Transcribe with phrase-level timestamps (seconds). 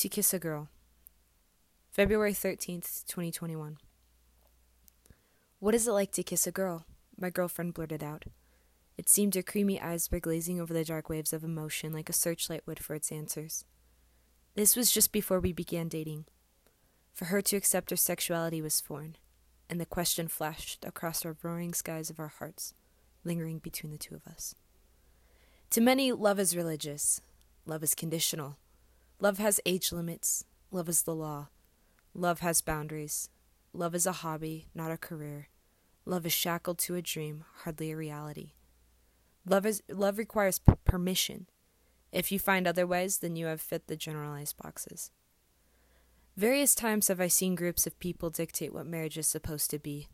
[0.00, 0.70] To Kiss a Girl.
[1.90, 3.76] February 13th, 2021.
[5.58, 6.86] What is it like to kiss a girl?
[7.18, 8.24] My girlfriend blurted out.
[8.96, 12.14] It seemed her creamy eyes were glazing over the dark waves of emotion like a
[12.14, 13.66] searchlight would for its answers.
[14.54, 16.24] This was just before we began dating.
[17.12, 19.16] For her to accept her sexuality was foreign,
[19.68, 22.72] and the question flashed across our roaring skies of our hearts,
[23.22, 24.54] lingering between the two of us.
[25.72, 27.20] To many, love is religious.
[27.66, 28.56] Love is conditional.
[29.22, 30.46] Love has age limits.
[30.70, 31.48] Love is the law.
[32.14, 33.28] Love has boundaries.
[33.74, 35.48] Love is a hobby, not a career.
[36.06, 38.52] Love is shackled to a dream, hardly a reality.
[39.44, 41.46] Love is love requires p- permission.
[42.10, 45.10] If you find otherwise, then you have fit the generalized boxes.
[46.34, 50.08] Various times have I seen groups of people dictate what marriage is supposed to be.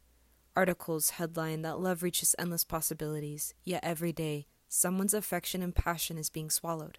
[0.57, 6.29] Articles headline that love reaches endless possibilities, yet every day someone's affection and passion is
[6.29, 6.99] being swallowed.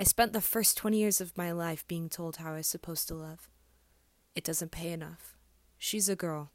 [0.00, 3.06] I spent the first 20 years of my life being told how I was supposed
[3.08, 3.50] to love.
[4.34, 5.36] It doesn't pay enough.
[5.76, 6.52] She's a girl.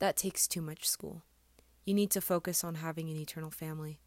[0.00, 1.22] That takes too much school.
[1.84, 4.00] You need to focus on having an eternal family.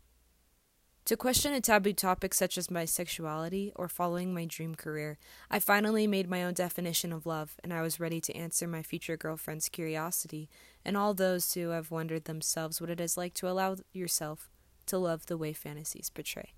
[1.05, 5.17] To question a taboo topic such as my sexuality or following my dream career,
[5.49, 8.83] I finally made my own definition of love, and I was ready to answer my
[8.83, 10.49] future girlfriend's curiosity
[10.83, 14.49] and all those who have wondered themselves what it is like to allow yourself
[14.87, 16.51] to love the way fantasies portray.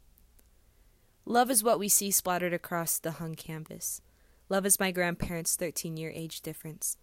[1.28, 4.00] Love is what we see splattered across the hung canvas.
[4.48, 6.98] Love is my grandparents' 13 year age difference.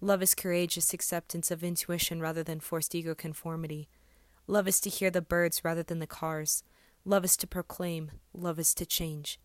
[0.00, 3.88] Love is courageous acceptance of intuition rather than forced ego conformity.
[4.48, 6.64] Love is to hear the birds rather than the cars.
[7.04, 8.10] Love is to proclaim.
[8.34, 9.38] Love is to change.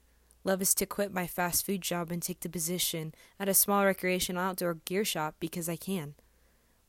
[0.44, 3.86] Love is to quit my fast food job and take the position at a small
[3.86, 6.16] recreation outdoor gear shop because I can.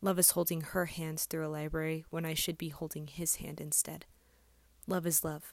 [0.00, 3.61] Love is holding her hands through a library when I should be holding his hand
[3.61, 4.06] instead.
[4.87, 5.53] Love is love.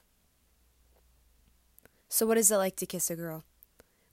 [2.13, 3.45] So, what is it like to kiss a girl?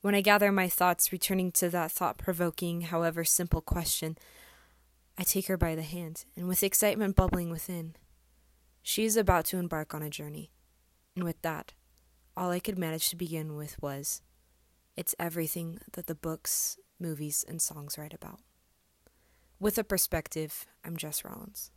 [0.02, 4.16] When I gather my thoughts, returning to that thought provoking, however simple question,
[5.18, 7.96] I take her by the hand, and with excitement bubbling within,
[8.82, 10.52] she is about to embark on a journey.
[11.16, 11.72] And with that,
[12.36, 14.22] all I could manage to begin with was
[14.96, 18.38] it's everything that the books, movies, and songs write about.
[19.58, 21.72] With a perspective, I'm Jess Rollins.